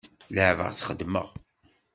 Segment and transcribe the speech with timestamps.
[0.33, 1.27] Leɛbeɣ-tt xeddmeɣ.